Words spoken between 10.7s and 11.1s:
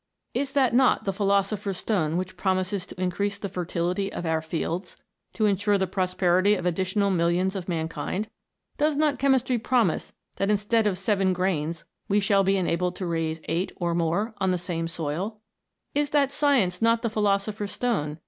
of